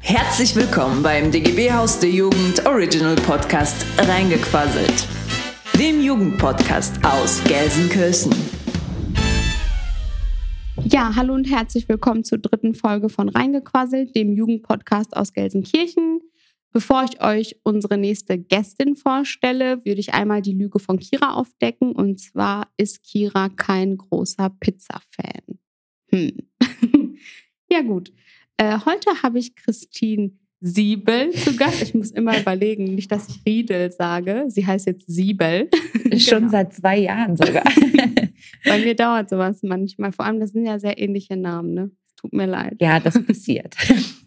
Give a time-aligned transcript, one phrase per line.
[0.00, 5.06] Herzlich willkommen beim DGB Haus der Jugend Original Podcast Reingequasselt,
[5.78, 8.32] dem Jugendpodcast aus Gelsenkirchen.
[10.84, 16.20] Ja, hallo und herzlich willkommen zur dritten Folge von Reingequasselt, dem Jugendpodcast aus Gelsenkirchen.
[16.72, 21.92] Bevor ich euch unsere nächste Gästin vorstelle, würde ich einmal die Lüge von Kira aufdecken.
[21.92, 25.58] Und zwar ist Kira kein großer Pizza-Fan.
[26.10, 26.32] Hm.
[27.70, 28.12] ja gut.
[28.60, 31.80] Äh, heute habe ich Christine Siebel zu Gast.
[31.80, 34.46] Ich muss immer überlegen, nicht, dass ich Riedel sage.
[34.48, 35.70] Sie heißt jetzt Siebel.
[36.16, 36.50] Schon genau.
[36.50, 37.62] seit zwei Jahren sogar.
[38.64, 40.10] Bei mir dauert sowas manchmal.
[40.10, 41.72] Vor allem, das sind ja sehr ähnliche Namen.
[41.72, 41.90] Ne?
[42.16, 42.76] Tut mir leid.
[42.80, 43.76] Ja, das passiert.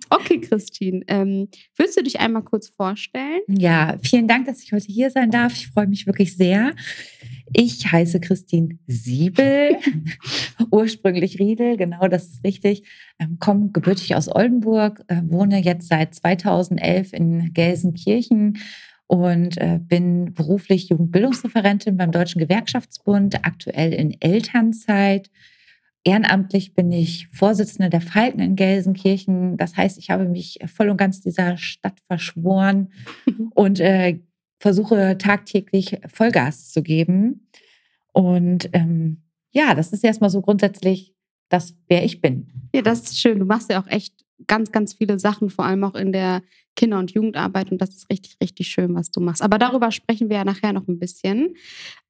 [0.10, 3.42] Okay, Christine, ähm, willst du dich einmal kurz vorstellen?
[3.48, 5.54] Ja, vielen Dank, dass ich heute hier sein darf.
[5.54, 6.74] Ich freue mich wirklich sehr.
[7.54, 9.78] Ich heiße Christine Siebel,
[10.72, 12.84] ursprünglich Riedel, genau das ist richtig.
[13.20, 18.60] Ähm, komme gebürtig aus Oldenburg, äh, wohne jetzt seit 2011 in Gelsenkirchen
[19.08, 25.30] und äh, bin beruflich Jugendbildungsreferentin beim Deutschen Gewerkschaftsbund, aktuell in Elternzeit
[26.04, 29.56] Ehrenamtlich bin ich Vorsitzende der Falken in Gelsenkirchen.
[29.58, 32.92] Das heißt, ich habe mich voll und ganz dieser Stadt verschworen
[33.54, 34.20] und äh,
[34.60, 37.48] versuche tagtäglich Vollgas zu geben.
[38.14, 41.14] Und ähm, ja, das ist erstmal so grundsätzlich
[41.50, 42.48] das, wer ich bin.
[42.74, 43.40] Ja, das ist schön.
[43.40, 44.14] Du machst ja auch echt
[44.48, 46.42] ganz, ganz viele Sachen, vor allem auch in der
[46.76, 47.72] Kinder- und Jugendarbeit.
[47.72, 49.42] Und das ist richtig, richtig schön, was du machst.
[49.42, 51.56] Aber darüber sprechen wir ja nachher noch ein bisschen.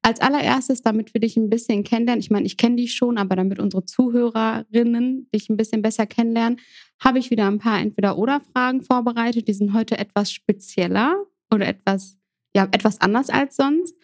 [0.02, 3.36] Als allererstes, damit wir dich ein bisschen kennenlernen, ich meine, ich kenne dich schon, aber
[3.36, 6.60] damit unsere Zuhörerinnen dich ein bisschen besser kennenlernen,
[7.00, 9.48] habe ich wieder ein paar Entweder-Oder-Fragen vorbereitet.
[9.48, 11.16] Die sind heute etwas spezieller
[11.52, 12.18] oder etwas,
[12.54, 13.96] ja, etwas anders als sonst.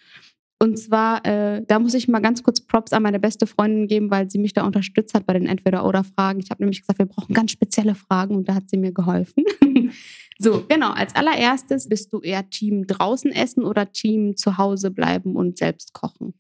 [0.60, 4.10] Und zwar, äh, da muss ich mal ganz kurz Props an meine beste Freundin geben,
[4.10, 6.40] weil sie mich da unterstützt hat bei den Entweder-Oder-Fragen.
[6.40, 9.44] Ich habe nämlich gesagt, wir brauchen ganz spezielle Fragen und da hat sie mir geholfen.
[10.38, 10.90] so, genau.
[10.90, 15.92] Als allererstes bist du eher Team draußen essen oder Team zu Hause bleiben und selbst
[15.92, 16.34] kochen?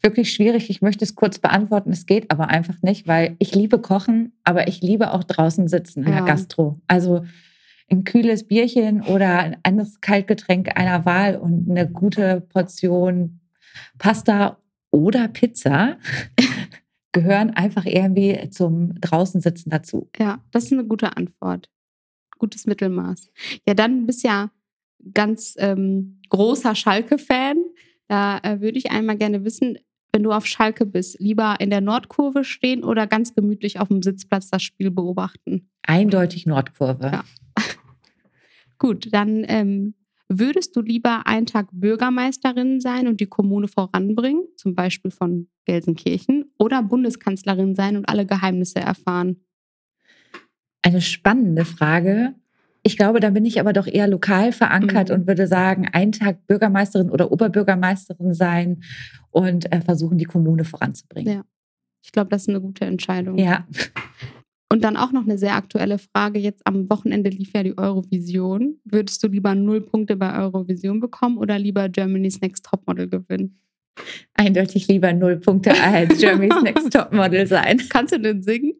[0.00, 0.70] Wirklich schwierig.
[0.70, 1.90] Ich möchte es kurz beantworten.
[1.90, 6.02] Es geht aber einfach nicht, weil ich liebe Kochen, aber ich liebe auch draußen sitzen
[6.04, 6.16] in ja.
[6.16, 6.80] der Gastro.
[6.86, 7.24] Also
[7.90, 13.40] ein kühles Bierchen oder ein anderes Kaltgetränk einer Wahl und eine gute Portion
[13.98, 14.58] Pasta
[14.90, 15.98] oder Pizza
[17.12, 20.10] gehören einfach irgendwie zum draußen sitzen dazu.
[20.18, 21.70] Ja, das ist eine gute Antwort.
[22.38, 23.30] Gutes Mittelmaß.
[23.66, 24.50] Ja, dann bist ja
[25.12, 27.56] ganz ähm, großer Schalke-Fan.
[28.08, 29.78] Da äh, würde ich einmal gerne wissen,
[30.12, 34.02] wenn du auf Schalke bist, lieber in der Nordkurve stehen oder ganz gemütlich auf dem
[34.02, 35.70] Sitzplatz das Spiel beobachten?
[35.82, 37.06] Eindeutig Nordkurve.
[37.06, 37.24] Ja.
[38.84, 39.94] Gut, dann ähm,
[40.28, 46.52] würdest du lieber einen Tag Bürgermeisterin sein und die Kommune voranbringen, zum Beispiel von Gelsenkirchen,
[46.58, 49.40] oder Bundeskanzlerin sein und alle Geheimnisse erfahren?
[50.82, 52.34] Eine spannende Frage.
[52.82, 55.14] Ich glaube, da bin ich aber doch eher lokal verankert mhm.
[55.14, 58.82] und würde sagen, einen Tag Bürgermeisterin oder Oberbürgermeisterin sein
[59.30, 61.32] und äh, versuchen, die Kommune voranzubringen.
[61.32, 61.44] Ja,
[62.02, 63.38] ich glaube, das ist eine gute Entscheidung.
[63.38, 63.66] Ja.
[64.74, 66.40] Und dann auch noch eine sehr aktuelle Frage.
[66.40, 68.80] Jetzt am Wochenende lief ja die Eurovision.
[68.84, 73.56] Würdest du lieber null Punkte bei Eurovision bekommen oder lieber Germany's Next Topmodel gewinnen?
[74.34, 77.82] Eindeutig lieber null Punkte als Germany's Next Topmodel sein.
[77.88, 78.72] Kannst du denn singen?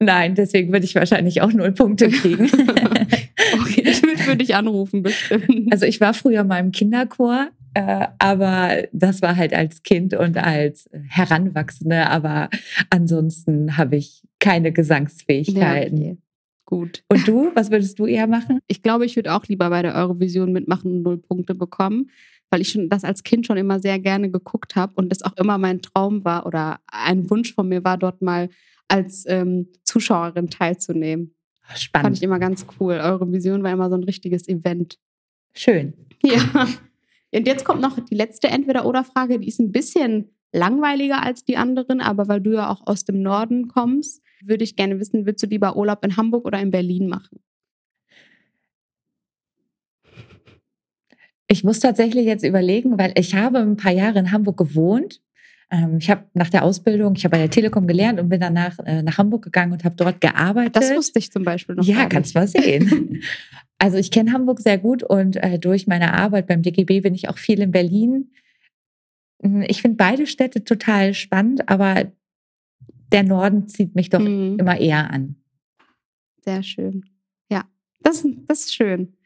[0.00, 2.46] Nein, deswegen würde ich wahrscheinlich auch null Punkte kriegen.
[3.60, 5.72] okay, ich würde dich anrufen, bestimmt.
[5.72, 10.36] Also ich war früher mal im Kinderchor, äh, aber das war halt als Kind und
[10.36, 12.10] als Heranwachsende.
[12.10, 12.50] Aber
[12.90, 15.96] ansonsten habe ich keine Gesangsfähigkeiten.
[15.96, 16.18] Ja, okay.
[16.64, 17.02] Gut.
[17.08, 18.60] Und du, was würdest du eher machen?
[18.66, 22.10] Ich glaube, ich würde auch lieber bei der Eurovision mitmachen und null Punkte bekommen,
[22.50, 25.34] weil ich schon das als Kind schon immer sehr gerne geguckt habe und das auch
[25.38, 28.50] immer mein Traum war oder ein Wunsch von mir war, dort mal
[28.86, 31.34] als ähm, Zuschauerin teilzunehmen.
[31.74, 32.04] Spannend.
[32.04, 32.94] Fand ich immer ganz cool.
[32.94, 34.98] Eurovision war immer so ein richtiges Event.
[35.54, 35.94] Schön.
[36.22, 36.68] Ja.
[37.34, 42.00] Und jetzt kommt noch die letzte Entweder-Oder-Frage, die ist ein bisschen langweiliger als die anderen,
[42.00, 45.46] aber weil du ja auch aus dem Norden kommst, würde ich gerne wissen, willst du
[45.46, 47.40] lieber Urlaub in Hamburg oder in Berlin machen?
[51.46, 55.22] Ich muss tatsächlich jetzt überlegen, weil ich habe ein paar Jahre in Hamburg gewohnt.
[55.70, 58.78] Ähm, ich habe nach der Ausbildung, ich habe bei der Telekom gelernt und bin danach
[58.80, 60.76] äh, nach Hamburg gegangen und habe dort gearbeitet.
[60.76, 61.84] Das wusste ich zum Beispiel noch.
[61.84, 63.22] Ja, kannst mal sehen.
[63.80, 67.28] Also ich kenne Hamburg sehr gut und äh, durch meine Arbeit beim DGB bin ich
[67.28, 68.32] auch viel in Berlin.
[69.40, 72.10] Hm, ich finde beide Städte total spannend, aber
[73.12, 74.58] der Norden zieht mich doch mhm.
[74.58, 75.36] immer eher an.
[76.44, 77.04] Sehr schön.
[77.50, 77.64] Ja,
[78.00, 79.16] das, das ist schön.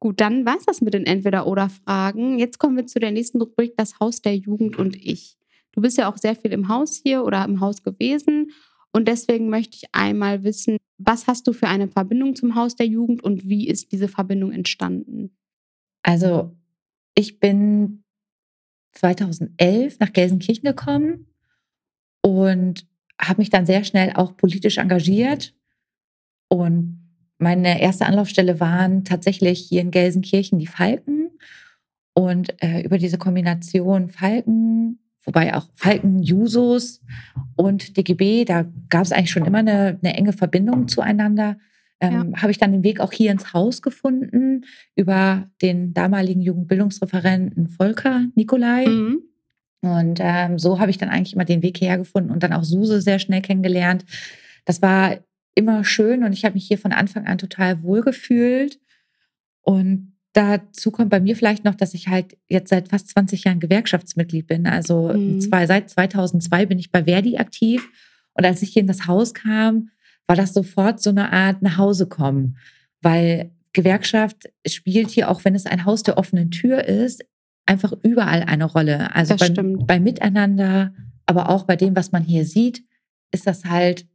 [0.00, 2.38] Gut, dann war es das mit den Entweder-Oder-Fragen.
[2.38, 5.36] Jetzt kommen wir zu der nächsten Rubrik, das Haus der Jugend und ich.
[5.72, 8.52] Du bist ja auch sehr viel im Haus hier oder im Haus gewesen.
[8.92, 12.86] Und deswegen möchte ich einmal wissen, was hast du für eine Verbindung zum Haus der
[12.86, 15.36] Jugend und wie ist diese Verbindung entstanden?
[16.02, 16.56] Also
[17.14, 18.02] ich bin
[18.92, 21.26] 2011 nach Gelsenkirchen gekommen
[22.22, 22.87] und
[23.20, 25.54] habe mich dann sehr schnell auch politisch engagiert.
[26.48, 27.00] Und
[27.38, 31.30] meine erste Anlaufstelle waren tatsächlich hier in Gelsenkirchen die Falken.
[32.14, 37.00] Und äh, über diese Kombination Falken, wobei auch Falken, Jusos
[37.54, 41.58] und DGB, da gab es eigentlich schon immer eine, eine enge Verbindung zueinander.
[42.00, 42.42] Ähm, ja.
[42.42, 44.64] Habe ich dann den Weg auch hier ins Haus gefunden
[44.96, 48.86] über den damaligen Jugendbildungsreferenten Volker Nikolai.
[48.86, 49.22] Mhm.
[49.80, 53.00] Und ähm, so habe ich dann eigentlich immer den Weg hergefunden und dann auch Suse
[53.00, 54.04] sehr schnell kennengelernt.
[54.64, 55.18] Das war
[55.54, 58.80] immer schön und ich habe mich hier von Anfang an total wohl gefühlt.
[59.62, 63.60] Und dazu kommt bei mir vielleicht noch, dass ich halt jetzt seit fast 20 Jahren
[63.60, 64.66] Gewerkschaftsmitglied bin.
[64.66, 65.40] Also mhm.
[65.40, 67.88] zwei, seit 2002 bin ich bei Verdi aktiv.
[68.34, 69.90] Und als ich hier in das Haus kam,
[70.26, 72.56] war das sofort so eine Art nach Hause kommen,
[73.00, 77.24] weil Gewerkschaft spielt hier, auch wenn es ein Haus der offenen Tür ist,
[77.68, 79.14] einfach überall eine Rolle.
[79.14, 80.94] Also bei, bei, Miteinander,
[81.26, 82.82] aber auch bei dem, was man hier sieht,
[83.30, 84.06] ist das halt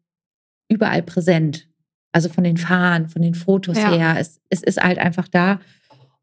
[0.70, 1.70] überall präsent.
[2.12, 3.92] Also von den Fahnen, von den Fotos ja.
[3.92, 4.16] her.
[4.20, 5.60] Es, es ist halt einfach da.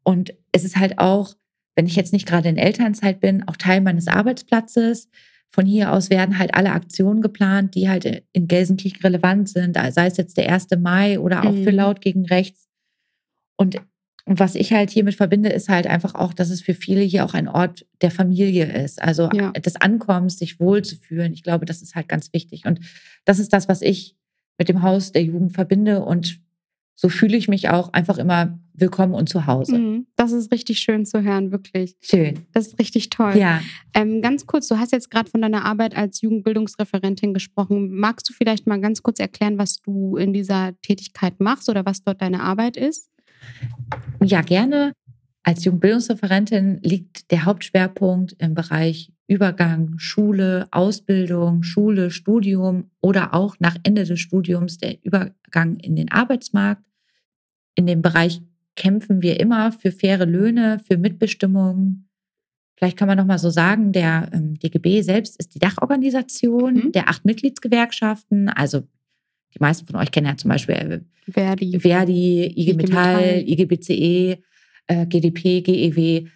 [0.03, 1.33] Und es ist halt auch,
[1.75, 5.09] wenn ich jetzt nicht gerade in Elternzeit bin, auch Teil meines Arbeitsplatzes.
[5.53, 10.07] Von hier aus werden halt alle Aktionen geplant, die halt in Gelsenkirchen relevant sind, sei
[10.07, 10.67] es jetzt der 1.
[10.79, 11.63] Mai oder auch mhm.
[11.63, 12.69] für Laut gegen Rechts.
[13.57, 13.81] Und
[14.25, 17.25] und was ich halt hiermit verbinde, ist halt einfach auch, dass es für viele hier
[17.25, 19.01] auch ein Ort der Familie ist.
[19.01, 19.51] Also ja.
[19.51, 21.33] des Ankommens, sich wohlzufühlen.
[21.33, 22.65] Ich glaube, das ist halt ganz wichtig.
[22.65, 22.79] Und
[23.25, 24.15] das ist das, was ich
[24.57, 26.03] mit dem Haus der Jugend verbinde.
[26.03, 26.39] Und
[26.95, 29.77] so fühle ich mich auch einfach immer willkommen und zu Hause.
[29.77, 30.07] Mhm.
[30.15, 31.95] Das ist richtig schön zu hören, wirklich.
[31.99, 32.45] Schön.
[32.53, 33.35] Das ist richtig toll.
[33.37, 33.61] Ja.
[33.93, 37.91] Ähm, ganz kurz, du hast jetzt gerade von deiner Arbeit als Jugendbildungsreferentin gesprochen.
[37.91, 42.03] Magst du vielleicht mal ganz kurz erklären, was du in dieser Tätigkeit machst oder was
[42.03, 43.10] dort deine Arbeit ist?
[44.23, 44.93] Ja, gerne.
[45.43, 53.77] Als Jugendbildungsreferentin liegt der Hauptschwerpunkt im Bereich Übergang Schule, Ausbildung, Schule, Studium oder auch nach
[53.83, 56.83] Ende des Studiums der Übergang in den Arbeitsmarkt.
[57.75, 58.41] In dem Bereich
[58.75, 62.05] kämpfen wir immer für faire Löhne, für Mitbestimmung.
[62.75, 66.91] Vielleicht kann man noch mal so sagen, der ähm, DGB selbst ist die Dachorganisation mhm.
[66.91, 68.49] der acht Mitgliedsgewerkschaften.
[68.49, 68.87] Also
[69.53, 74.37] die meisten von euch kennen ja zum Beispiel äh, Verdi, Verdi IG, Metall, IG BCE,
[74.87, 76.27] äh, GDP, GEW.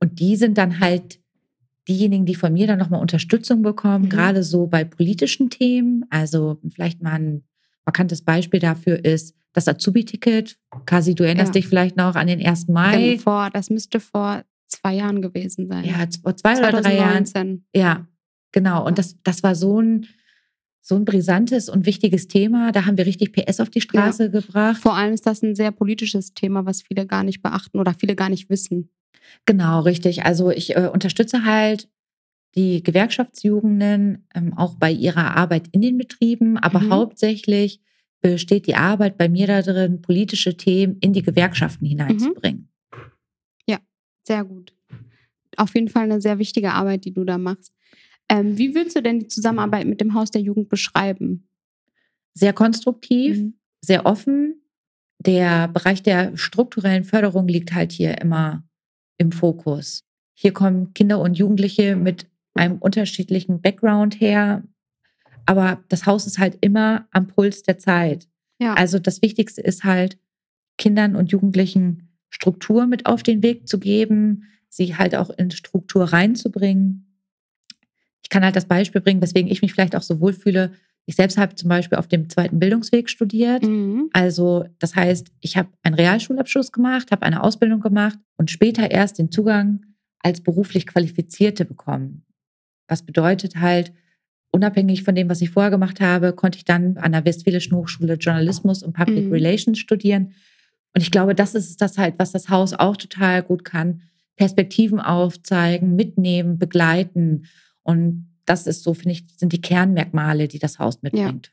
[0.00, 1.20] Und die sind dann halt
[1.88, 4.08] diejenigen, die von mir dann nochmal Unterstützung bekommen, mhm.
[4.08, 6.04] gerade so bei politischen Themen.
[6.10, 7.44] Also vielleicht mal ein
[7.84, 10.58] markantes Beispiel dafür ist das Azubi-Ticket.
[10.86, 11.60] Kasi, du erinnerst ja.
[11.60, 12.68] dich vielleicht noch an den 1.
[12.68, 13.18] Mai.
[13.18, 15.84] Vor, das müsste vor zwei Jahren gewesen sein.
[15.84, 16.62] Ja, vor zwei 2019.
[16.68, 17.64] oder drei Jahren.
[17.74, 18.06] Ja,
[18.52, 18.86] genau.
[18.86, 20.06] Und das, das war so ein
[20.86, 22.70] so ein brisantes und wichtiges Thema.
[22.70, 24.28] Da haben wir richtig PS auf die Straße ja.
[24.28, 24.76] gebracht.
[24.82, 28.14] Vor allem ist das ein sehr politisches Thema, was viele gar nicht beachten oder viele
[28.14, 28.90] gar nicht wissen.
[29.46, 30.26] Genau, richtig.
[30.26, 31.88] Also ich äh, unterstütze halt
[32.54, 36.90] die Gewerkschaftsjugenden ähm, auch bei ihrer Arbeit in den Betrieben, aber mhm.
[36.90, 37.80] hauptsächlich
[38.20, 42.68] besteht die Arbeit bei mir darin, politische Themen in die Gewerkschaften hineinzubringen.
[42.92, 42.98] Mhm.
[43.66, 43.78] Ja,
[44.22, 44.74] sehr gut.
[45.56, 47.72] Auf jeden Fall eine sehr wichtige Arbeit, die du da machst.
[48.28, 51.48] Ähm, wie würdest du denn die Zusammenarbeit mit dem Haus der Jugend beschreiben?
[52.32, 53.54] Sehr konstruktiv, mhm.
[53.80, 54.62] sehr offen.
[55.18, 58.64] Der Bereich der strukturellen Förderung liegt halt hier immer
[59.18, 60.04] im Fokus.
[60.34, 64.64] Hier kommen Kinder und Jugendliche mit einem unterschiedlichen Background her.
[65.46, 68.28] Aber das Haus ist halt immer am Puls der Zeit.
[68.58, 68.74] Ja.
[68.74, 70.18] Also das Wichtigste ist halt,
[70.76, 76.04] Kindern und Jugendlichen Struktur mit auf den Weg zu geben, sie halt auch in Struktur
[76.12, 77.13] reinzubringen
[78.24, 80.72] ich kann halt das Beispiel bringen, weswegen ich mich vielleicht auch so wohlfühle.
[81.06, 83.62] Ich selbst habe zum Beispiel auf dem zweiten Bildungsweg studiert.
[83.62, 84.08] Mhm.
[84.12, 89.18] Also das heißt, ich habe einen Realschulabschluss gemacht, habe eine Ausbildung gemacht und später erst
[89.18, 89.84] den Zugang
[90.20, 92.24] als beruflich Qualifizierte bekommen.
[92.88, 93.92] Was bedeutet halt,
[94.50, 98.14] unabhängig von dem, was ich vorher gemacht habe, konnte ich dann an der Westfälischen Hochschule
[98.14, 99.32] Journalismus und Public mhm.
[99.32, 100.32] Relations studieren.
[100.94, 104.02] Und ich glaube, das ist das halt, was das Haus auch total gut kann.
[104.36, 107.46] Perspektiven aufzeigen, mitnehmen, begleiten.
[107.84, 111.46] Und das ist so, finde ich, sind die Kernmerkmale, die das Haus mitbringt.
[111.46, 111.52] Ja,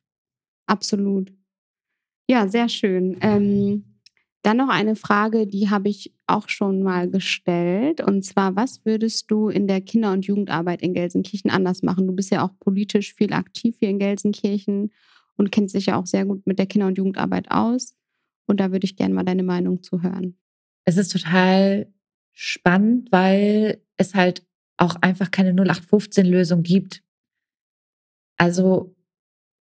[0.65, 1.31] absolut.
[2.27, 3.17] Ja, sehr schön.
[3.21, 3.91] Ähm,
[4.43, 8.01] dann noch eine Frage, die habe ich auch schon mal gestellt.
[8.01, 12.07] Und zwar, was würdest du in der Kinder- und Jugendarbeit in Gelsenkirchen anders machen?
[12.07, 14.91] Du bist ja auch politisch viel aktiv hier in Gelsenkirchen
[15.37, 17.95] und kennst dich ja auch sehr gut mit der Kinder- und Jugendarbeit aus.
[18.47, 20.37] Und da würde ich gerne mal deine Meinung zu hören.
[20.85, 21.93] Es ist total
[22.33, 24.43] spannend, weil es halt
[24.77, 27.03] auch einfach keine 0815-Lösung gibt.
[28.37, 28.95] Also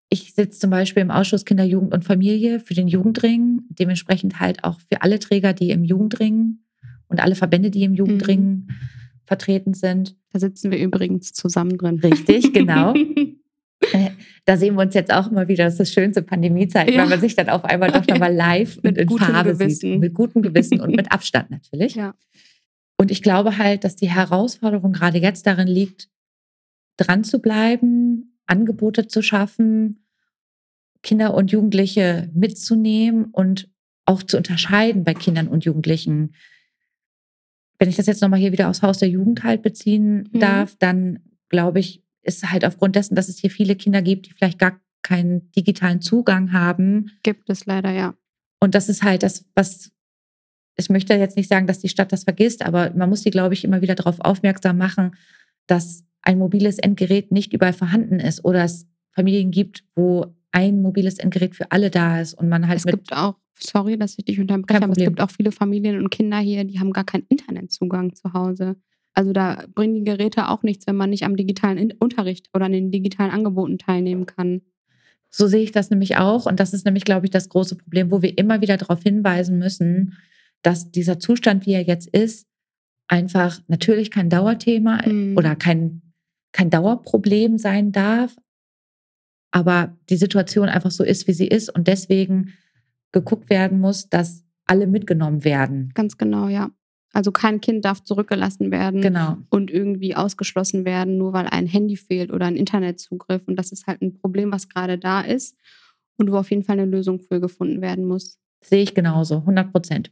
[0.09, 4.63] ich sitze zum Beispiel im Ausschuss Kinder, Jugend und Familie für den Jugendring, dementsprechend halt
[4.63, 6.59] auch für alle Träger, die im Jugendring
[7.07, 8.67] und alle Verbände, die im Jugendring mhm.
[9.25, 10.15] vertreten sind.
[10.31, 11.99] Da sitzen wir übrigens zusammen drin.
[11.99, 12.93] Richtig, genau.
[13.93, 14.09] Äh,
[14.45, 17.01] da sehen wir uns jetzt auch immer wieder, das ist das schönste Pandemiezeit, ja.
[17.01, 19.91] weil man sich dann auf einmal doch nochmal live mit in Farbe Gewissen.
[19.91, 19.99] sieht.
[19.99, 21.95] Mit gutem Gewissen und mit Abstand natürlich.
[21.95, 22.15] Ja.
[22.97, 26.09] Und ich glaube halt, dass die Herausforderung gerade jetzt darin liegt,
[26.97, 30.03] dran zu bleiben, Angebote zu schaffen,
[31.03, 33.69] Kinder und Jugendliche mitzunehmen und
[34.05, 36.33] auch zu unterscheiden bei Kindern und Jugendlichen.
[37.77, 40.39] Wenn ich das jetzt nochmal hier wieder aufs Haus der Jugend halt beziehen mhm.
[40.39, 44.31] darf, dann glaube ich, ist halt aufgrund dessen, dass es hier viele Kinder gibt, die
[44.31, 47.11] vielleicht gar keinen digitalen Zugang haben.
[47.23, 48.15] Gibt es leider, ja.
[48.59, 49.91] Und das ist halt das, was
[50.77, 53.53] ich möchte jetzt nicht sagen, dass die Stadt das vergisst, aber man muss sie, glaube
[53.53, 55.15] ich, immer wieder darauf aufmerksam machen,
[55.65, 61.19] dass ein mobiles Endgerät nicht überall vorhanden ist oder es Familien gibt, wo ein mobiles
[61.19, 64.39] Endgerät für alle da ist und man halt es gibt auch sorry, dass ich dich
[64.39, 68.13] unterbreche, aber es gibt auch viele Familien und Kinder hier, die haben gar keinen Internetzugang
[68.13, 68.75] zu Hause.
[69.13, 72.71] Also da bringen die Geräte auch nichts, wenn man nicht am digitalen Unterricht oder an
[72.71, 74.61] den digitalen Angeboten teilnehmen kann.
[75.29, 76.45] So sehe ich das nämlich auch.
[76.45, 79.57] Und das ist nämlich, glaube ich, das große Problem, wo wir immer wieder darauf hinweisen
[79.57, 80.17] müssen,
[80.61, 82.47] dass dieser Zustand, wie er jetzt ist,
[83.07, 85.37] einfach natürlich kein Dauerthema mhm.
[85.37, 86.01] oder kein,
[86.51, 88.35] kein Dauerproblem sein darf,
[89.51, 92.53] aber die Situation einfach so ist, wie sie ist und deswegen
[93.11, 95.91] geguckt werden muss, dass alle mitgenommen werden.
[95.93, 96.71] Ganz genau, ja.
[97.13, 99.37] Also kein Kind darf zurückgelassen werden genau.
[99.49, 103.47] und irgendwie ausgeschlossen werden, nur weil ein Handy fehlt oder ein Internetzugriff.
[103.47, 105.55] Und das ist halt ein Problem, was gerade da ist
[106.17, 108.37] und wo auf jeden Fall eine Lösung für gefunden werden muss.
[108.61, 110.11] Sehe ich genauso, 100 Prozent.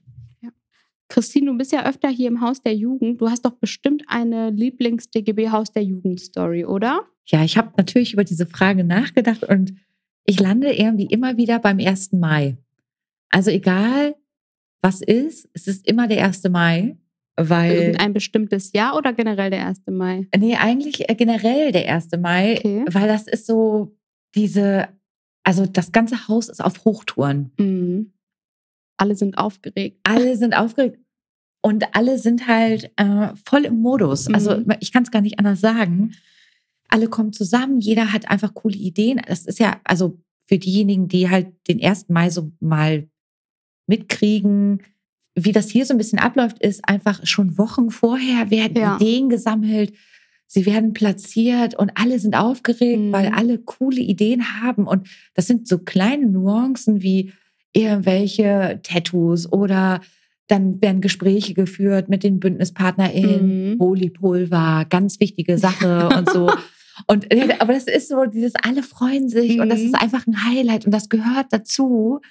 [1.07, 3.21] Christine, du bist ja öfter hier im Haus der Jugend.
[3.21, 7.05] Du hast doch bestimmt eine Lieblings-DGB-Haus der Jugend-Story, oder?
[7.27, 9.73] Ja, ich habe natürlich über diese Frage nachgedacht und
[10.25, 12.13] ich lande irgendwie immer wieder beim 1.
[12.13, 12.57] Mai.
[13.29, 14.15] Also egal,
[14.81, 16.43] was ist, es ist immer der 1.
[16.49, 16.97] Mai,
[17.35, 17.95] weil.
[17.99, 19.81] Ein bestimmtes Jahr oder generell der 1.
[19.91, 20.27] Mai?
[20.37, 22.09] Nee, eigentlich äh, generell der 1.
[22.19, 22.85] Mai, okay.
[22.89, 23.95] weil das ist so
[24.35, 24.87] diese,
[25.43, 27.51] also das ganze Haus ist auf Hochtouren.
[27.57, 28.11] Mhm.
[28.97, 29.99] Alle sind aufgeregt.
[30.03, 30.99] Alle sind aufgeregt.
[31.61, 34.27] Und alle sind halt äh, voll im Modus.
[34.31, 34.73] Also mhm.
[34.81, 36.13] ich kann es gar nicht anders sagen.
[36.89, 39.19] Alle kommen zusammen, jeder hat einfach coole Ideen.
[39.27, 42.09] Das ist ja, also für diejenigen, die halt den 1.
[42.09, 43.09] Mai so mal
[43.87, 44.83] mitkriegen,
[45.35, 48.95] wie das hier so ein bisschen abläuft, ist einfach schon Wochen vorher werden ja.
[48.95, 49.93] Ideen gesammelt,
[50.47, 53.11] sie werden platziert und alle sind aufgeregt, mhm.
[53.11, 54.87] weil alle coole Ideen haben.
[54.87, 57.33] Und das sind so kleine Nuancen wie
[57.75, 60.01] irgendwelche Tattoos oder
[60.47, 63.77] dann werden Gespräche geführt mit den BündnispartnerInnen, mhm.
[63.77, 66.51] Polypulver, ganz wichtige Sache und so.
[67.07, 67.27] Und
[67.59, 69.63] aber das ist so, dieses alle freuen sich mhm.
[69.63, 69.87] und das mhm.
[69.87, 72.21] ist einfach ein Highlight und das gehört dazu.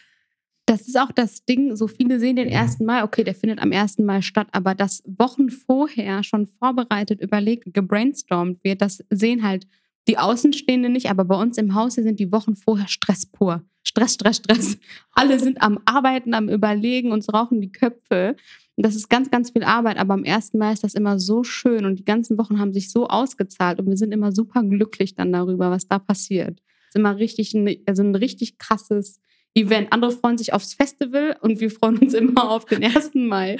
[0.64, 2.80] Das ist auch das Ding, so viele sehen den 1.
[2.80, 3.98] Mai, okay, der findet am 1.
[3.98, 9.66] Mai statt, aber das Wochen vorher schon vorbereitet, überlegt, gebrainstormt wird, das sehen halt
[10.08, 13.62] die Außenstehenden nicht, aber bei uns im Haus sind die Wochen vorher Stress pur.
[13.84, 14.78] Stress, Stress, Stress.
[15.12, 18.36] Alle sind am Arbeiten, am Überlegen, uns rauchen die Köpfe.
[18.76, 20.54] Und das ist ganz, ganz viel Arbeit, aber am 1.
[20.54, 23.86] Mai ist das immer so schön und die ganzen Wochen haben sich so ausgezahlt und
[23.86, 26.60] wir sind immer super glücklich dann darüber, was da passiert.
[26.88, 27.54] Es ist immer richtig
[27.86, 29.20] also ein richtig krasses
[29.54, 29.92] Event.
[29.92, 33.14] Andere freuen sich aufs Festival und wir freuen uns immer auf den 1.
[33.14, 33.58] Mai.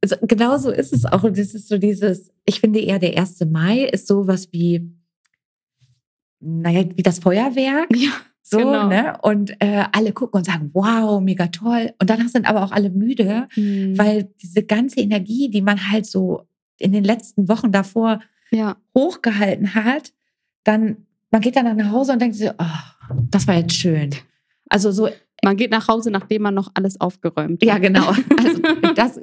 [0.00, 1.22] Also genau so ist es auch.
[1.22, 3.40] Und das ist so dieses, ich finde eher der 1.
[3.46, 4.90] Mai ist sowas wie,
[6.40, 7.94] naja, wie das Feuerwerk.
[7.94, 8.10] Ja.
[8.48, 8.86] So, genau.
[8.86, 9.18] ne?
[9.22, 11.92] Und äh, alle gucken und sagen, wow, mega toll.
[12.00, 13.98] Und danach sind aber auch alle müde, mhm.
[13.98, 16.42] weil diese ganze Energie, die man halt so
[16.78, 18.20] in den letzten Wochen davor
[18.52, 18.76] ja.
[18.94, 20.12] hochgehalten hat,
[20.62, 24.10] dann, man geht dann nach Hause und denkt so, oh, das war jetzt schön.
[24.68, 25.08] Also so
[25.42, 27.66] man geht nach Hause, nachdem man noch alles aufgeräumt hat.
[27.68, 28.12] Ja, genau.
[28.38, 29.20] Also das,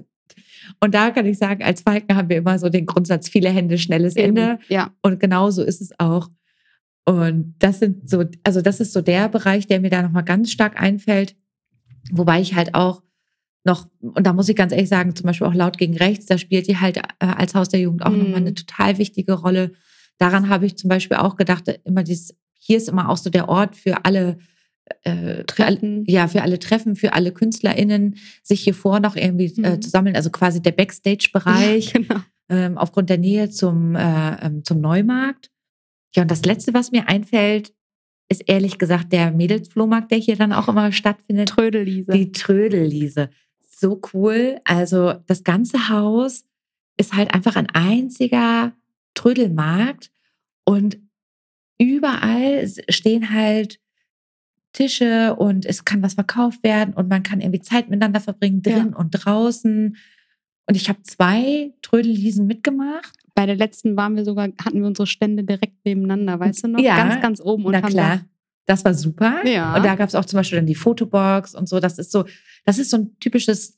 [0.81, 3.77] und da kann ich sagen, als Falken haben wir immer so den Grundsatz, viele Hände,
[3.77, 4.59] schnelles Ende.
[4.67, 4.91] Ja.
[5.01, 6.29] Und genau so ist es auch.
[7.05, 10.51] Und das sind so, also das ist so der Bereich, der mir da nochmal ganz
[10.51, 11.35] stark einfällt.
[12.11, 13.03] Wobei ich halt auch
[13.65, 16.37] noch, und da muss ich ganz ehrlich sagen, zum Beispiel auch laut gegen rechts, da
[16.37, 18.19] spielt die halt äh, als Haus der Jugend auch mhm.
[18.19, 19.73] nochmal eine total wichtige Rolle.
[20.17, 23.49] Daran habe ich zum Beispiel auch gedacht, immer dieses, hier ist immer auch so der
[23.49, 24.37] Ort für alle
[25.03, 26.03] äh, Treffen.
[26.07, 29.65] ja, für alle Treffen, für alle KünstlerInnen, sich hier vor noch irgendwie äh, mhm.
[29.65, 32.21] äh, zu sammeln, also quasi der Backstage-Bereich, ja, genau.
[32.49, 35.52] ähm, aufgrund der Nähe zum, äh, ähm, zum Neumarkt.
[36.15, 37.73] Ja, und das Letzte, was mir einfällt,
[38.29, 41.49] ist ehrlich gesagt der Mädelsflohmarkt, der hier dann auch immer stattfindet.
[41.49, 42.11] Trödelliese.
[42.11, 43.29] Die Trödelliese.
[43.69, 44.59] So cool.
[44.63, 46.45] Also das ganze Haus
[46.97, 48.73] ist halt einfach ein einziger
[49.13, 50.11] Trödelmarkt
[50.63, 50.97] und
[51.79, 53.79] überall stehen halt
[54.71, 58.91] Tische und es kann was verkauft werden und man kann irgendwie Zeit miteinander verbringen, drin
[58.91, 58.97] Ja.
[58.97, 59.97] und draußen.
[60.65, 63.13] Und ich habe zwei Trödelwiesen mitgemacht.
[63.35, 66.79] Bei der letzten waren wir sogar, hatten wir unsere Stände direkt nebeneinander, weißt du noch?
[66.79, 66.95] Ja.
[66.97, 67.65] Ganz, ganz oben.
[67.65, 68.21] Und Na klar,
[68.67, 69.45] das war super.
[69.47, 69.75] Ja.
[69.75, 71.79] Und da gab es auch zum Beispiel dann die Fotobox und so.
[71.79, 72.25] Das ist so,
[72.65, 73.77] das ist so ein typisches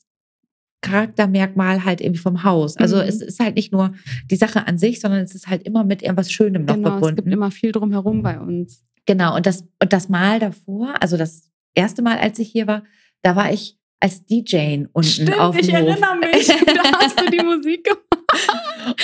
[0.82, 2.76] Charaktermerkmal halt irgendwie vom Haus.
[2.76, 3.02] Also Mhm.
[3.02, 3.92] es ist halt nicht nur
[4.30, 6.92] die Sache an sich, sondern es ist halt immer mit irgendwas Schönem noch genau, es
[6.94, 7.16] verbunden.
[7.16, 8.84] gibt immer viel drumherum bei uns.
[9.06, 12.82] Genau, und das, und das Mal davor, also das erste Mal, als ich hier war,
[13.22, 15.80] da war ich als DJ unten auf dem ich Hof.
[15.80, 16.46] erinnere mich.
[16.46, 18.15] da hast du die Musik gemacht.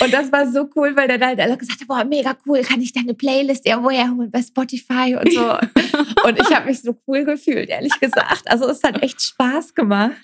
[0.03, 2.81] Und das war so cool, weil dann halt alle gesagt haben, boah, mega cool, kann
[2.81, 5.51] ich deine Playlist irgendwo herholen bei Spotify und so.
[6.29, 8.43] und ich habe mich so cool gefühlt, ehrlich gesagt.
[8.47, 10.17] Also es hat echt Spaß gemacht.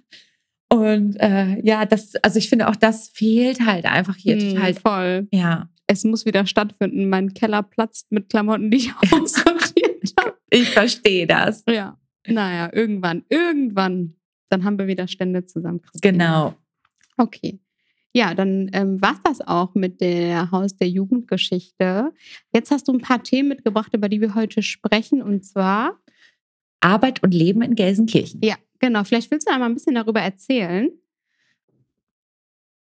[0.70, 4.74] Und äh, ja, das, also ich finde auch, das fehlt halt einfach hier Hm, total.
[4.74, 5.28] voll.
[5.32, 7.08] Ja, Es muss wieder stattfinden.
[7.08, 10.34] Mein Keller platzt mit Klamotten, die ich aussortiert habe.
[10.50, 11.64] ich verstehe das.
[11.68, 11.96] Ja.
[12.26, 14.14] Naja, irgendwann, irgendwann.
[14.50, 15.80] Dann haben wir wieder Stände zusammen.
[15.82, 16.12] Christine.
[16.12, 16.54] Genau.
[17.16, 17.58] Okay.
[18.18, 22.12] Ja, dann ähm, war es das auch mit der Haus der Jugendgeschichte.
[22.52, 25.22] Jetzt hast du ein paar Themen mitgebracht, über die wir heute sprechen.
[25.22, 26.00] Und zwar,
[26.80, 28.40] Arbeit und Leben in Gelsenkirchen.
[28.42, 30.90] ja, genau, vielleicht willst du einmal ein bisschen darüber erzählen.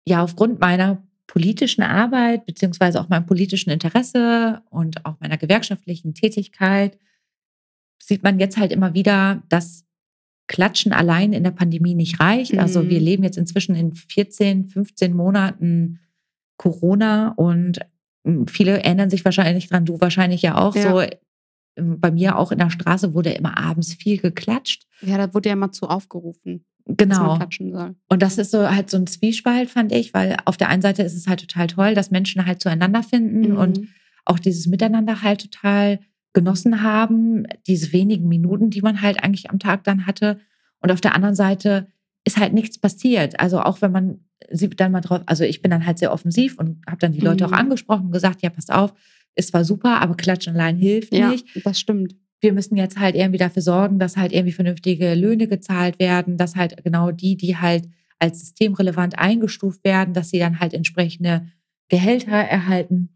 [0.05, 6.97] ja, aufgrund meiner politischen Arbeit, beziehungsweise auch meinem politischen Interesse und auch meiner gewerkschaftlichen Tätigkeit,
[8.01, 9.86] sieht man jetzt halt immer wieder, dass
[10.47, 12.57] Klatschen allein in der Pandemie nicht reicht.
[12.57, 12.89] Also Mhm.
[12.89, 15.99] wir leben jetzt inzwischen in 14, 15 Monaten
[16.57, 17.79] Corona und
[18.23, 20.81] mm, viele erinnern sich wahrscheinlich dran, du wahrscheinlich ja auch Ja.
[20.91, 21.01] so.
[21.01, 24.87] ähm, Bei mir auch in der Straße wurde immer abends viel geklatscht.
[25.01, 27.27] Ja, da wurde ja mal zu aufgerufen, dass Genau.
[27.27, 27.95] man klatschen soll.
[28.09, 31.03] Und das ist so halt so ein Zwiespalt, fand ich, weil auf der einen Seite
[31.03, 33.57] ist es halt total toll, dass Menschen halt zueinander finden Mhm.
[33.57, 33.81] und
[34.25, 35.99] auch dieses Miteinander halt total
[36.37, 40.39] genossen haben, diese wenigen Minuten, die man halt eigentlich am Tag dann hatte.
[40.81, 41.87] Und auf der anderen Seite
[42.25, 43.39] ist halt nichts passiert.
[43.39, 44.19] Also auch wenn man
[44.51, 47.21] sieht dann mal drauf, also ich bin dann halt sehr offensiv und habe dann die
[47.21, 47.49] Leute Mhm.
[47.53, 48.93] auch angesprochen und gesagt, ja, passt auf,
[49.35, 52.15] ist zwar super, aber Klatschen allein hilft Ja, nicht das stimmt.
[52.39, 56.55] wir müssen jetzt halt irgendwie dafür sorgen, dass halt irgendwie vernünftige Löhne gezahlt werden, dass
[56.55, 61.47] halt genau die, die halt als systemrelevant eingestuft werden, dass sie dann halt entsprechende
[61.89, 63.09] Gehälter erhalten.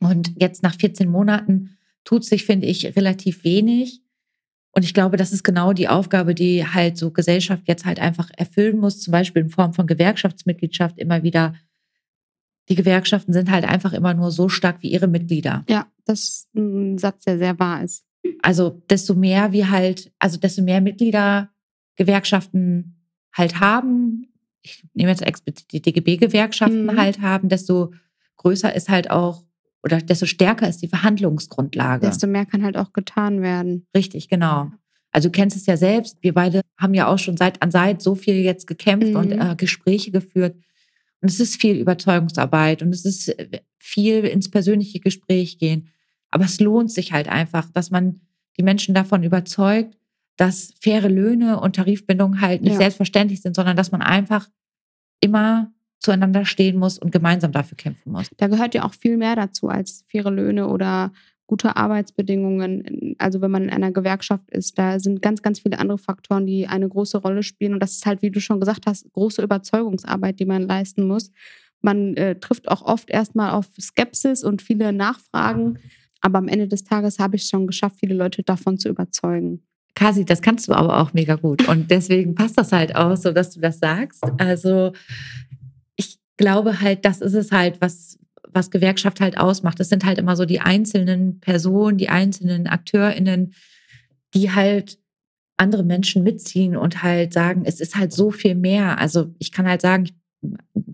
[0.00, 1.75] Und jetzt nach 14 Monaten
[2.06, 4.00] tut sich, finde ich, relativ wenig.
[4.70, 8.30] Und ich glaube, das ist genau die Aufgabe, die halt so Gesellschaft jetzt halt einfach
[8.36, 11.54] erfüllen muss, zum Beispiel in Form von Gewerkschaftsmitgliedschaft immer wieder.
[12.68, 15.64] Die Gewerkschaften sind halt einfach immer nur so stark wie ihre Mitglieder.
[15.68, 18.04] Ja, das ist ein Satz, der sehr wahr ist.
[18.42, 21.50] Also desto mehr wir halt, also desto mehr Mitglieder
[21.96, 22.96] Gewerkschaften
[23.32, 24.28] halt haben,
[24.62, 26.96] ich nehme jetzt explizit die DGB-Gewerkschaften Mhm.
[26.98, 27.92] halt haben, desto
[28.36, 29.45] größer ist halt auch
[29.86, 32.04] oder desto stärker ist die Verhandlungsgrundlage.
[32.06, 33.86] Desto mehr kann halt auch getan werden.
[33.96, 34.70] Richtig, genau.
[35.12, 36.18] Also du kennst es ja selbst.
[36.22, 39.16] Wir beide haben ja auch schon Seit an Seit so viel jetzt gekämpft Mhm.
[39.16, 40.56] und äh, Gespräche geführt.
[41.22, 45.88] Und es ist viel Überzeugungsarbeit und es ist äh, viel ins persönliche Gespräch gehen.
[46.30, 48.20] Aber es lohnt sich halt einfach, dass man
[48.58, 49.96] die Menschen davon überzeugt,
[50.36, 52.78] dass faire Löhne und Tarifbindungen halt nicht Ja.
[52.78, 54.48] selbstverständlich sind, sondern dass man einfach
[55.20, 58.28] immer zueinander stehen muss und gemeinsam dafür kämpfen muss.
[58.36, 61.12] Da gehört ja auch viel mehr dazu als faire Löhne oder
[61.46, 63.14] gute Arbeitsbedingungen.
[63.18, 66.66] Also wenn man in einer Gewerkschaft ist, da sind ganz, ganz viele andere Faktoren, die
[66.66, 67.74] eine große Rolle spielen.
[67.74, 71.30] Und das ist halt, wie du schon gesagt hast, große Überzeugungsarbeit, die man leisten muss.
[71.80, 75.78] Man äh, trifft auch oft erstmal auf Skepsis und viele Nachfragen.
[76.20, 79.62] Aber am Ende des Tages habe ich es schon geschafft, viele Leute davon zu überzeugen.
[79.94, 81.66] Kasi, das kannst du aber auch mega gut.
[81.68, 84.22] Und deswegen passt das halt auch so, dass du das sagst.
[84.36, 84.92] Also
[86.36, 88.18] glaube halt, das ist es halt, was,
[88.48, 89.80] was Gewerkschaft halt ausmacht.
[89.80, 93.54] Das sind halt immer so die einzelnen Personen, die einzelnen AkteurInnen,
[94.34, 94.98] die halt
[95.56, 98.98] andere Menschen mitziehen und halt sagen, es ist halt so viel mehr.
[98.98, 100.14] Also ich kann halt sagen, ich,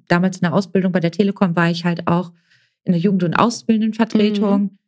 [0.08, 2.32] damals in der Ausbildung bei der Telekom war ich halt auch
[2.84, 4.78] in der Jugend- und Ausbildendenvertretung.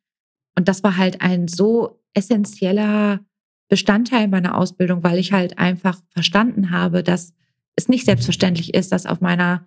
[0.56, 3.20] Und das war halt ein so essentieller
[3.68, 7.32] Bestandteil meiner Ausbildung, weil ich halt einfach verstanden habe, dass
[7.76, 9.66] es nicht selbstverständlich ist, dass auf meiner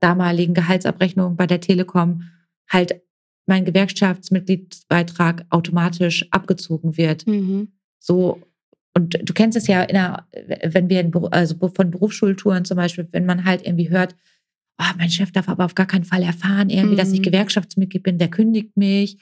[0.00, 2.24] damaligen Gehaltsabrechnung bei der Telekom
[2.68, 3.00] halt
[3.46, 7.26] mein Gewerkschaftsmitgliedsbeitrag automatisch abgezogen wird.
[7.26, 7.72] Mhm.
[7.98, 8.42] So,
[8.94, 10.26] und du kennst es ja, in der,
[10.64, 14.14] wenn wir in, also von Berufsschultouren zum Beispiel, wenn man halt irgendwie hört,
[14.78, 17.24] oh, mein Chef darf aber auf gar keinen Fall erfahren, irgendwie, dass ich Mhm.
[17.24, 19.18] Gewerkschaftsmitglied bin, der kündigt mich.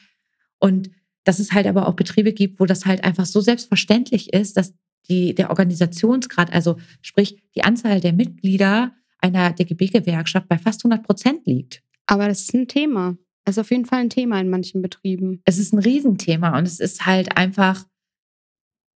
[0.58, 0.90] Und
[1.24, 4.74] dass es halt aber auch Betriebe gibt, wo das halt einfach so selbstverständlich ist, dass
[5.08, 8.92] die, der Organisationsgrad, also sprich die Anzahl der Mitglieder
[9.26, 11.82] einer DGB-Gewerkschaft bei fast 100 Prozent liegt.
[12.06, 13.16] Aber das ist ein Thema.
[13.44, 15.40] Das ist auf jeden Fall ein Thema in manchen Betrieben.
[15.44, 17.84] Es ist ein Riesenthema und es ist halt einfach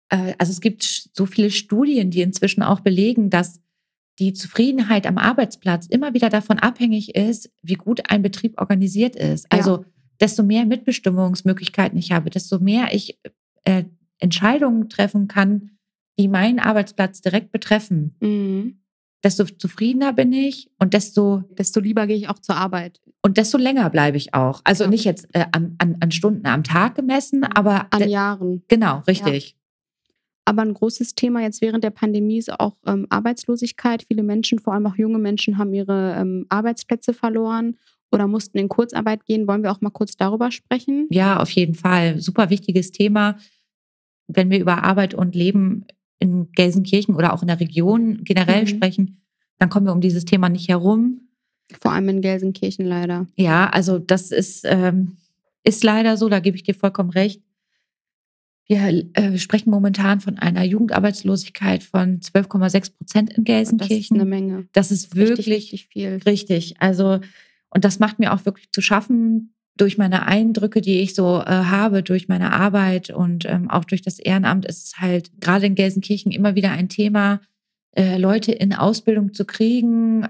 [0.09, 3.61] äh, also es gibt so viele Studien, die inzwischen auch belegen, dass
[4.19, 9.45] die Zufriedenheit am Arbeitsplatz immer wieder davon abhängig ist, wie gut ein Betrieb organisiert ist.
[9.51, 9.85] Also ja.
[10.19, 13.19] desto mehr Mitbestimmungsmöglichkeiten ich habe, desto mehr ich
[13.63, 13.83] äh,
[14.19, 15.71] Entscheidungen treffen kann,
[16.17, 18.15] die meinen Arbeitsplatz direkt betreffen.
[18.19, 18.79] Mhm.
[19.27, 23.01] Desto zufriedener bin ich und desto, desto lieber gehe ich auch zur Arbeit.
[23.21, 24.61] Und desto länger bleibe ich auch.
[24.63, 24.89] Also ja.
[24.89, 28.63] nicht jetzt äh, an, an, an, Stunden am Tag gemessen, aber an Jahren.
[28.69, 29.49] Genau, richtig.
[29.49, 30.13] Ja.
[30.45, 34.05] Aber ein großes Thema jetzt während der Pandemie ist auch ähm, Arbeitslosigkeit.
[34.07, 37.75] Viele Menschen, vor allem auch junge Menschen, haben ihre ähm, Arbeitsplätze verloren
[38.13, 39.45] oder mussten in Kurzarbeit gehen.
[39.45, 41.07] Wollen wir auch mal kurz darüber sprechen?
[41.09, 42.21] Ja, auf jeden Fall.
[42.21, 43.35] Super wichtiges Thema.
[44.27, 45.85] Wenn wir über Arbeit und Leben
[46.19, 48.67] in Gelsenkirchen oder auch in der Region generell mhm.
[48.67, 49.21] sprechen,
[49.59, 51.21] dann kommen wir um dieses Thema nicht herum.
[51.79, 53.27] Vor allem in Gelsenkirchen leider.
[53.35, 55.17] Ja, also das ist, ähm,
[55.63, 57.41] ist leider so, da gebe ich dir vollkommen recht.
[58.67, 63.97] Wir äh, sprechen momentan von einer Jugendarbeitslosigkeit von 12,6 Prozent in Gelsenkirchen.
[63.97, 64.67] Das ist eine Menge.
[64.73, 66.19] Das ist wirklich richtig, richtig viel.
[66.25, 66.75] Richtig.
[66.79, 67.19] Also,
[67.69, 71.45] und das macht mir auch wirklich zu schaffen durch meine Eindrücke, die ich so äh,
[71.45, 75.75] habe, durch meine Arbeit und ähm, auch durch das Ehrenamt, ist es halt gerade in
[75.75, 77.41] Gelsenkirchen immer wieder ein Thema,
[77.95, 80.27] äh, Leute in Ausbildung zu kriegen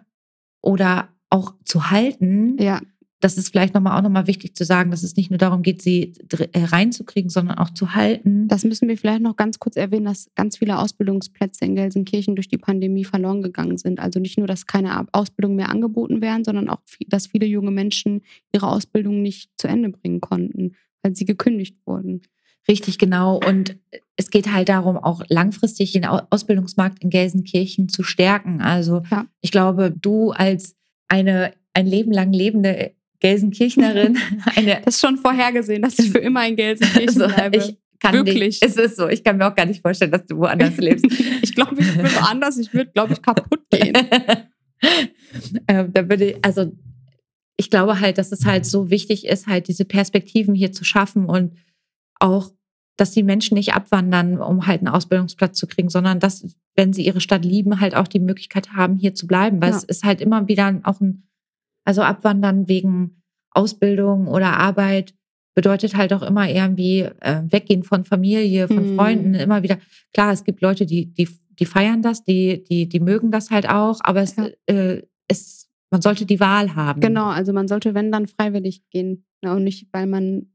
[0.62, 2.58] oder auch zu halten.
[2.60, 2.82] Ja
[3.19, 5.82] das ist vielleicht nochmal auch nochmal wichtig zu sagen, dass es nicht nur darum geht,
[5.82, 6.13] sie
[6.53, 8.47] äh, reinzukriegen, sondern auch zu halten.
[8.47, 12.47] Das müssen wir vielleicht noch ganz kurz erwähnen, dass ganz viele Ausbildungsplätze in Gelsenkirchen durch
[12.47, 13.99] die Pandemie verloren gegangen sind.
[13.99, 18.21] Also nicht nur, dass keine Ausbildung mehr angeboten werden, sondern auch, dass viele junge Menschen
[18.53, 22.21] ihre Ausbildung nicht zu Ende bringen konnten, weil sie gekündigt wurden.
[22.67, 23.39] Richtig, genau.
[23.39, 23.77] Und
[24.15, 28.62] es geht halt darum, auch langfristig den Ausbildungsmarkt in Gelsenkirchen zu stärken.
[28.62, 29.25] Also ja.
[29.41, 30.75] ich glaube, du als
[31.08, 34.17] eine ein Leben lang lebende Gelsenkirchnerin.
[34.56, 37.58] Eine, das ist schon vorhergesehen, dass ich für immer in Gelsenkirchen also, bleibe.
[37.58, 38.62] Ich kann Wirklich.
[38.62, 39.08] Nicht, es ist so.
[39.08, 41.06] Ich kann mir auch gar nicht vorstellen, dass du woanders lebst.
[41.41, 42.58] ich glaube, ich bin woanders.
[42.58, 43.93] Ich würde, glaube ich, kaputt gehen.
[45.67, 46.71] ähm, da würde ich, also
[47.58, 51.25] ich glaube halt, dass es halt so wichtig ist, halt diese Perspektiven hier zu schaffen
[51.25, 51.56] und
[52.19, 52.51] auch,
[52.97, 57.06] dass die Menschen nicht abwandern, um halt einen Ausbildungsplatz zu kriegen, sondern dass, wenn sie
[57.06, 59.62] ihre Stadt lieben, halt auch die Möglichkeit haben, hier zu bleiben.
[59.62, 59.77] Weil ja.
[59.77, 61.27] es ist halt immer wieder auch ein
[61.88, 63.21] also abwandern wegen
[63.52, 65.13] Ausbildung oder Arbeit
[65.56, 68.95] bedeutet halt auch immer irgendwie äh, weggehen von Familie, von mhm.
[68.97, 69.78] Freunden, immer wieder.
[70.13, 73.69] Klar, es gibt Leute, die, die, die feiern das, die, die, die mögen das halt
[73.69, 74.50] auch, aber es, ja.
[74.65, 77.00] äh, es, man sollte die Wahl haben.
[77.00, 80.47] Genau, also man sollte, wenn dann freiwillig gehen ne, und nicht, weil man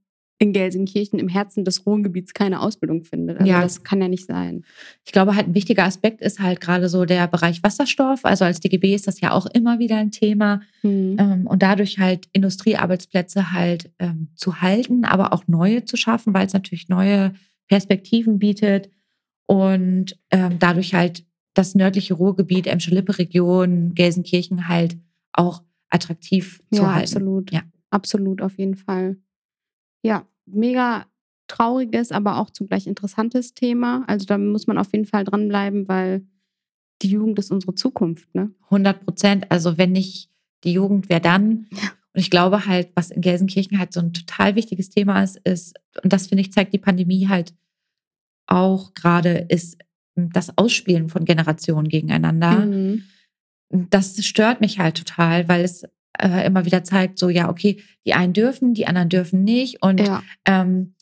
[0.42, 3.38] in Gelsenkirchen im Herzen des Ruhrgebiets keine Ausbildung findet.
[3.38, 3.62] Also ja.
[3.62, 4.64] das kann ja nicht sein.
[5.04, 8.24] Ich glaube, halt ein wichtiger Aspekt ist halt gerade so der Bereich Wasserstoff.
[8.24, 10.60] Also als DGB ist das ja auch immer wieder ein Thema.
[10.82, 11.46] Mhm.
[11.48, 16.54] Und dadurch halt Industriearbeitsplätze halt ähm, zu halten, aber auch neue zu schaffen, weil es
[16.54, 17.34] natürlich neue
[17.68, 18.90] Perspektiven bietet.
[19.46, 21.24] Und ähm, dadurch halt
[21.54, 24.96] das nördliche Ruhrgebiet, Emscher-Lippe-Region, Gelsenkirchen halt
[25.32, 27.02] auch attraktiv ja, zu halten.
[27.02, 27.52] Absolut.
[27.52, 29.18] Ja, absolut, auf jeden Fall.
[30.02, 31.06] Ja, mega
[31.48, 34.04] trauriges, aber auch zugleich interessantes Thema.
[34.06, 36.26] Also da muss man auf jeden Fall dranbleiben, weil
[37.02, 38.34] die Jugend ist unsere Zukunft.
[38.34, 38.52] Ne?
[38.64, 39.50] 100 Prozent.
[39.50, 40.30] Also wenn nicht
[40.64, 41.66] die Jugend, wer dann?
[41.72, 41.90] Ja.
[42.14, 45.74] Und ich glaube halt, was in Gelsenkirchen halt so ein total wichtiges Thema ist, ist,
[46.02, 47.54] und das finde ich, zeigt die Pandemie halt
[48.46, 49.78] auch gerade, ist
[50.14, 52.66] das Ausspielen von Generationen gegeneinander.
[52.66, 53.04] Mhm.
[53.70, 55.86] Das stört mich halt total, weil es
[56.18, 59.82] äh, immer wieder zeigt, so ja, okay, die einen dürfen, die anderen dürfen nicht.
[59.82, 60.22] Und ja.
[60.46, 60.94] ähm,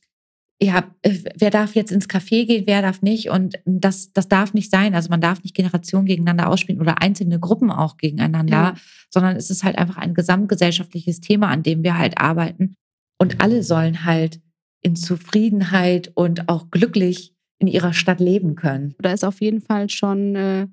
[0.63, 3.31] ja, äh, wer darf jetzt ins Café gehen, wer darf nicht?
[3.31, 4.95] Und das, das darf nicht sein.
[4.95, 8.75] Also man darf nicht Generationen gegeneinander ausspielen oder einzelne Gruppen auch gegeneinander, ja.
[9.09, 12.77] sondern es ist halt einfach ein gesamtgesellschaftliches Thema, an dem wir halt arbeiten.
[13.19, 14.41] Und alle sollen halt
[14.83, 18.95] in Zufriedenheit und auch glücklich in ihrer Stadt leben können.
[18.99, 20.67] Da ist auf jeden Fall schon äh,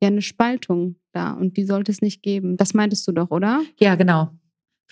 [0.00, 2.56] ja eine Spaltung da und die sollte es nicht geben.
[2.56, 3.62] Das meintest du doch, oder?
[3.78, 4.30] Ja, genau.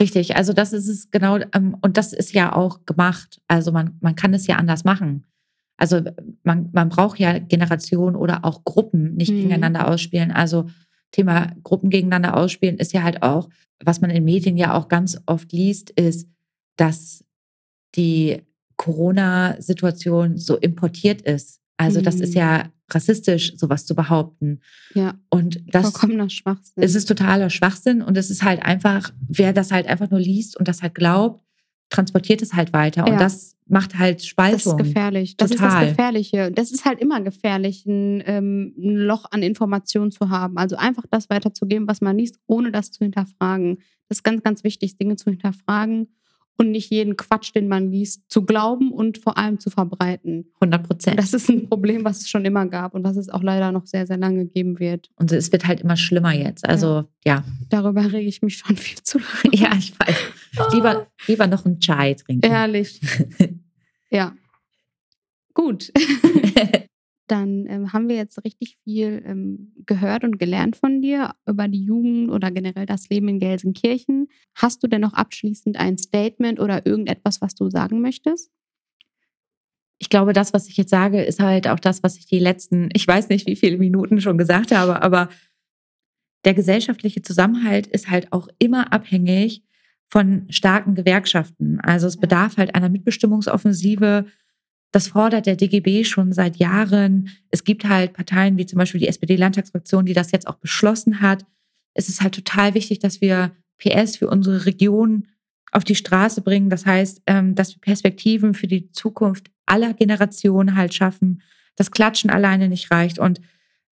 [0.00, 0.36] Richtig.
[0.36, 3.40] Also das ist es genau, ähm, und das ist ja auch gemacht.
[3.46, 5.24] Also man, man kann es ja anders machen.
[5.76, 6.00] Also
[6.42, 9.36] man, man braucht ja Generationen oder auch Gruppen nicht mhm.
[9.36, 10.32] gegeneinander ausspielen.
[10.32, 10.68] Also
[11.12, 13.48] Thema Gruppen gegeneinander ausspielen ist ja halt auch,
[13.84, 16.28] was man in Medien ja auch ganz oft liest, ist,
[16.76, 17.24] dass
[17.94, 18.42] die
[18.76, 21.60] Corona-Situation so importiert ist.
[21.76, 22.40] Also das ist mhm.
[22.40, 24.60] ja rassistisch, sowas zu behaupten.
[24.94, 25.14] Ja.
[25.30, 26.82] Und das vollkommener Schwachsinn.
[26.82, 30.56] Es ist totaler Schwachsinn und es ist halt einfach, wer das halt einfach nur liest
[30.56, 31.42] und das halt glaubt,
[31.90, 33.06] transportiert es halt weiter.
[33.06, 34.58] Und das macht halt Spaltung.
[34.58, 35.36] Das ist gefährlich.
[35.36, 35.66] Das Total.
[35.66, 36.52] ist das Gefährliche.
[36.52, 40.58] Das ist halt immer gefährlich, ein, ähm, ein Loch an Informationen zu haben.
[40.58, 43.78] Also einfach das weiterzugeben, was man liest, ohne das zu hinterfragen.
[44.08, 46.08] Das ist ganz, ganz wichtig, Dinge zu hinterfragen
[46.56, 50.46] und nicht jeden Quatsch, den man liest, zu glauben und vor allem zu verbreiten.
[50.60, 51.18] 100 Prozent.
[51.18, 53.86] Das ist ein Problem, was es schon immer gab und was es auch leider noch
[53.86, 55.10] sehr, sehr lange geben wird.
[55.16, 56.68] Und es wird halt immer schlimmer jetzt.
[56.68, 57.44] Also, ja.
[57.70, 59.34] Darüber rege ich mich schon viel zu lange.
[59.64, 60.72] Ja, ich weiß.
[60.72, 62.46] Lieber, lieber noch einen Chai trinken.
[62.46, 63.00] Ehrlich.
[64.10, 64.34] ja.
[65.54, 65.92] Gut.
[67.26, 71.84] Dann ähm, haben wir jetzt richtig viel ähm, gehört und gelernt von dir über die
[71.84, 74.28] Jugend oder generell das Leben in Gelsenkirchen.
[74.54, 78.50] Hast du denn noch abschließend ein Statement oder irgendetwas, was du sagen möchtest?
[79.98, 82.90] Ich glaube, das, was ich jetzt sage, ist halt auch das, was ich die letzten,
[82.92, 85.30] ich weiß nicht, wie viele Minuten schon gesagt habe, aber
[86.44, 89.62] der gesellschaftliche Zusammenhalt ist halt auch immer abhängig
[90.08, 91.80] von starken Gewerkschaften.
[91.80, 94.26] Also es bedarf halt einer Mitbestimmungsoffensive,
[94.94, 97.28] das fordert der DGB schon seit Jahren.
[97.50, 101.44] Es gibt halt Parteien wie zum Beispiel die SPD-Landtagsfraktion, die das jetzt auch beschlossen hat.
[101.94, 105.26] Es ist halt total wichtig, dass wir PS für unsere Region
[105.72, 106.70] auf die Straße bringen.
[106.70, 111.42] Das heißt, ähm, dass wir Perspektiven für die Zukunft aller Generationen halt schaffen.
[111.74, 113.40] Das Klatschen alleine nicht reicht und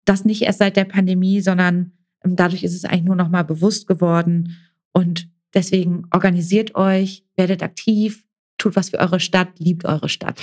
[0.05, 3.43] das nicht erst seit der Pandemie, sondern ähm, dadurch ist es eigentlich nur noch mal
[3.43, 4.55] bewusst geworden.
[4.93, 8.23] Und deswegen organisiert euch, werdet aktiv,
[8.59, 10.39] tut was für eure Stadt, liebt eure Stadt.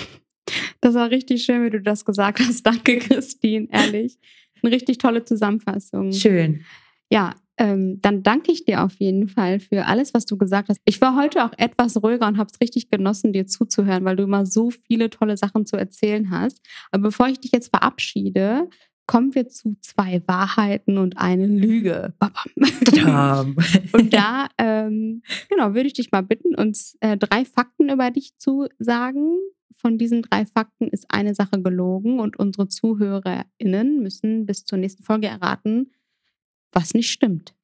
[0.81, 2.63] Das war richtig schön, wie du das gesagt hast.
[2.67, 4.19] Danke, Christine, ehrlich.
[4.63, 6.13] Eine richtig tolle Zusammenfassung.
[6.13, 6.65] Schön.
[7.11, 10.81] Ja, ähm, dann danke ich dir auf jeden Fall für alles, was du gesagt hast.
[10.85, 14.23] Ich war heute auch etwas ruhiger und habe es richtig genossen, dir zuzuhören, weil du
[14.23, 16.61] immer so viele tolle Sachen zu erzählen hast.
[16.93, 18.69] Aber bevor ich dich jetzt verabschiede,
[19.07, 22.15] kommen wir zu zwei Wahrheiten und eine Lüge.
[23.93, 28.37] und da, ähm, genau, würde ich dich mal bitten, uns äh, drei Fakten über dich
[28.37, 29.39] zu sagen,
[29.79, 35.05] von diesen drei Fakten ist eine Sache gelogen und unsere ZuhörerInnen müssen bis zur nächsten
[35.05, 35.93] Folge erraten,
[36.73, 37.55] was nicht stimmt.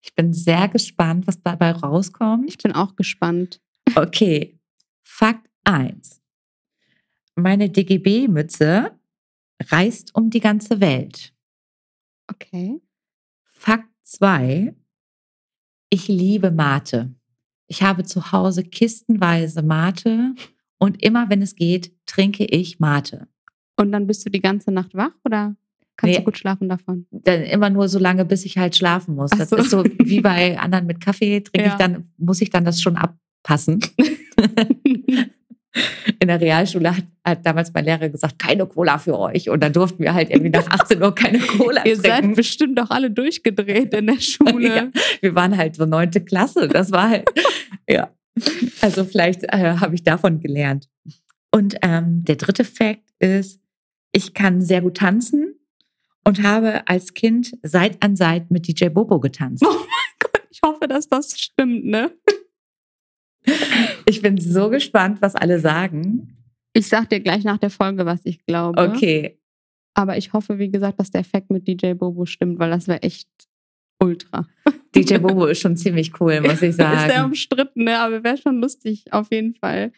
[0.00, 2.48] Ich bin sehr gespannt, was dabei rauskommt.
[2.48, 3.60] Ich bin auch gespannt.
[3.94, 4.58] Okay.
[5.02, 6.22] Fakt 1.
[7.34, 8.98] Meine DGB-Mütze
[9.64, 11.34] reist um die ganze Welt.
[12.28, 12.80] Okay.
[13.44, 14.74] Fakt 2.
[15.90, 17.14] Ich liebe Mate.
[17.66, 20.34] Ich habe zu Hause kistenweise Mate
[20.78, 23.28] und immer, wenn es geht, trinke ich Mate.
[23.76, 25.56] Und dann bist du die ganze Nacht wach oder
[25.96, 27.06] kannst nee, du gut schlafen davon?
[27.10, 29.30] Dann immer nur so lange, bis ich halt schlafen muss.
[29.30, 29.56] Das so.
[29.56, 31.72] ist so wie bei anderen mit Kaffee, trinke ja.
[31.72, 33.80] ich dann, muss ich dann das schon abpassen.
[36.20, 39.48] In der Realschule hat, hat, damals mein Lehrer gesagt, keine Cola für euch.
[39.48, 42.06] Und dann durften wir halt irgendwie nach 18 Uhr keine Cola Ihr trinken.
[42.06, 44.74] Ihr seid bestimmt doch alle durchgedreht in der Schule.
[44.76, 44.88] ja,
[45.20, 46.66] wir waren halt so neunte Klasse.
[46.66, 47.28] Das war halt,
[47.88, 48.10] ja.
[48.80, 50.88] Also vielleicht äh, habe ich davon gelernt.
[51.52, 53.60] Und ähm, der dritte Fakt ist,
[54.12, 55.54] ich kann sehr gut tanzen
[56.24, 59.64] und habe als Kind Seit an Seit mit DJ Bobo getanzt.
[59.66, 62.12] Oh mein Gott, ich hoffe, dass das stimmt, ne?
[64.06, 66.36] Ich bin so gespannt, was alle sagen.
[66.74, 68.80] Ich sag dir gleich nach der Folge, was ich glaube.
[68.80, 69.40] Okay.
[69.94, 73.02] Aber ich hoffe, wie gesagt, dass der Fakt mit DJ Bobo stimmt, weil das wäre
[73.02, 73.28] echt
[74.00, 74.46] ultra.
[74.94, 76.98] DJ Bobo ist schon ziemlich cool, muss ich sagen.
[76.98, 77.98] ist der umstritten, ne?
[77.98, 79.92] aber wäre schon lustig, auf jeden Fall.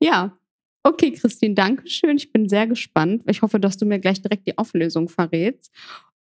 [0.00, 0.36] Ja.
[0.82, 2.16] Okay, Christine, danke schön.
[2.16, 3.22] Ich bin sehr gespannt.
[3.26, 5.70] Ich hoffe, dass du mir gleich direkt die Auflösung verrätst.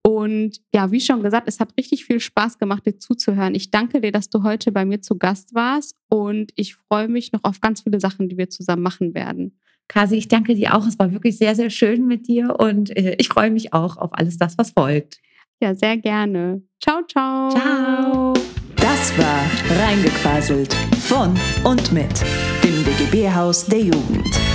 [0.08, 3.54] Und ja, wie schon gesagt, es hat richtig viel Spaß gemacht, dir zuzuhören.
[3.54, 7.34] Ich danke dir, dass du heute bei mir zu Gast warst und ich freue mich
[7.34, 9.60] noch auf ganz viele Sachen, die wir zusammen machen werden.
[9.90, 10.88] Kasi, ich danke dir auch.
[10.88, 14.12] Es war wirklich sehr, sehr schön mit dir und äh, ich freue mich auch auf
[14.14, 15.20] alles das, was folgt.
[15.60, 16.62] Ja, sehr gerne.
[16.82, 17.50] Ciao, ciao.
[17.50, 18.34] Ciao.
[18.76, 19.42] Das war
[19.80, 20.74] Reingequaselt
[21.08, 22.24] von und mit
[22.64, 24.47] dem DGB-Haus der Jugend.